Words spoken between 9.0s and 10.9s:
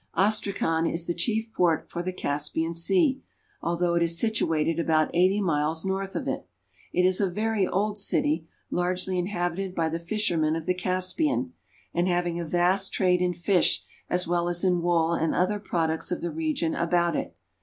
inhabited by the fishermen of the